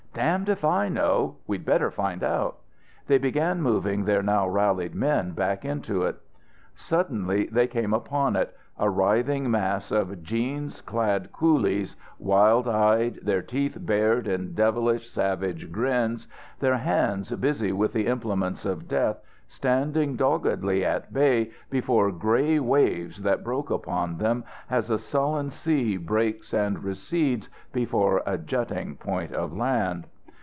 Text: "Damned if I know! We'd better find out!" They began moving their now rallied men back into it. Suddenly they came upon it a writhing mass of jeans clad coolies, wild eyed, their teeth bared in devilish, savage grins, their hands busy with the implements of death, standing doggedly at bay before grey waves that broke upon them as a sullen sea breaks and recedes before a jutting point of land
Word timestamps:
"Damned 0.13 0.49
if 0.49 0.65
I 0.65 0.89
know! 0.89 1.37
We'd 1.47 1.63
better 1.63 1.89
find 1.89 2.21
out!" 2.21 2.57
They 3.07 3.17
began 3.17 3.61
moving 3.61 4.03
their 4.03 4.21
now 4.21 4.45
rallied 4.45 4.93
men 4.93 5.31
back 5.31 5.63
into 5.63 6.01
it. 6.03 6.17
Suddenly 6.75 7.45
they 7.49 7.65
came 7.65 7.93
upon 7.93 8.35
it 8.35 8.53
a 8.77 8.89
writhing 8.89 9.49
mass 9.49 9.89
of 9.89 10.21
jeans 10.21 10.81
clad 10.81 11.31
coolies, 11.31 11.95
wild 12.19 12.67
eyed, 12.67 13.19
their 13.21 13.41
teeth 13.41 13.77
bared 13.79 14.27
in 14.27 14.51
devilish, 14.53 15.09
savage 15.09 15.71
grins, 15.71 16.27
their 16.59 16.77
hands 16.79 17.31
busy 17.31 17.71
with 17.71 17.93
the 17.93 18.07
implements 18.07 18.65
of 18.65 18.89
death, 18.89 19.17
standing 19.53 20.15
doggedly 20.15 20.85
at 20.85 21.11
bay 21.13 21.51
before 21.69 22.09
grey 22.09 22.57
waves 22.57 23.21
that 23.23 23.43
broke 23.43 23.69
upon 23.69 24.17
them 24.17 24.41
as 24.69 24.89
a 24.89 24.97
sullen 24.97 25.49
sea 25.51 25.97
breaks 25.97 26.53
and 26.53 26.81
recedes 26.81 27.49
before 27.73 28.23
a 28.25 28.37
jutting 28.37 28.95
point 28.95 29.33
of 29.33 29.51
land 29.51 30.07